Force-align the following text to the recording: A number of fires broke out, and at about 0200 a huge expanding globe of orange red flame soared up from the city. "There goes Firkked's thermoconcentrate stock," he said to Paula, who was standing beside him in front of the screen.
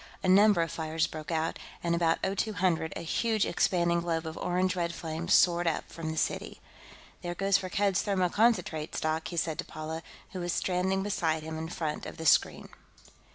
A 0.23 0.27
number 0.27 0.63
of 0.63 0.71
fires 0.71 1.05
broke 1.05 1.29
out, 1.29 1.59
and 1.83 1.93
at 1.93 1.95
about 2.23 2.35
0200 2.39 2.91
a 2.95 3.01
huge 3.03 3.45
expanding 3.45 4.01
globe 4.01 4.25
of 4.25 4.35
orange 4.35 4.75
red 4.75 4.95
flame 4.95 5.27
soared 5.27 5.67
up 5.67 5.87
from 5.91 6.09
the 6.09 6.17
city. 6.17 6.59
"There 7.21 7.35
goes 7.35 7.59
Firkked's 7.59 8.01
thermoconcentrate 8.01 8.95
stock," 8.95 9.27
he 9.27 9.37
said 9.37 9.59
to 9.59 9.63
Paula, 9.65 10.01
who 10.31 10.39
was 10.39 10.53
standing 10.53 11.03
beside 11.03 11.43
him 11.43 11.55
in 11.59 11.69
front 11.69 12.07
of 12.07 12.17
the 12.17 12.25
screen. 12.25 12.69